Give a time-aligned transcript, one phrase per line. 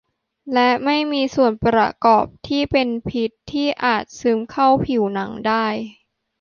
[0.53, 5.65] และไม่มีส่วนประกอบที่เป็นพิษที่อาจซึมเข้าผิวหนังได้